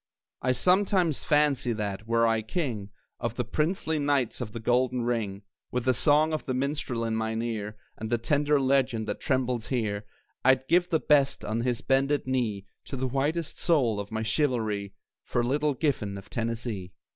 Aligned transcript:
I 0.41 0.51
sometimes 0.51 1.23
fancy 1.23 1.73
that, 1.73 2.07
were 2.07 2.25
I 2.25 2.41
king 2.41 2.89
Of 3.19 3.35
the 3.35 3.45
princely 3.45 3.99
knights 3.99 4.41
of 4.41 4.51
the 4.51 4.59
Golden 4.59 5.03
Ring, 5.03 5.43
With 5.69 5.85
the 5.85 5.93
song 5.93 6.33
of 6.33 6.47
the 6.47 6.55
minstrel 6.55 7.05
in 7.05 7.15
mine 7.15 7.43
ear, 7.43 7.77
And 7.99 8.09
the 8.09 8.17
tender 8.17 8.59
legend 8.59 9.07
that 9.07 9.19
trembles 9.19 9.67
here, 9.67 10.05
I'd 10.43 10.67
give 10.67 10.89
the 10.89 10.99
best, 10.99 11.45
on 11.45 11.61
his 11.61 11.81
bended 11.81 12.25
knee, 12.25 12.65
The 12.89 13.05
whitest 13.07 13.59
soul 13.59 13.99
of 13.99 14.11
my 14.11 14.23
chivalry, 14.23 14.95
For 15.23 15.43
Little 15.43 15.75
Giffen 15.75 16.17
of 16.17 16.31
Tennessee. 16.31 16.93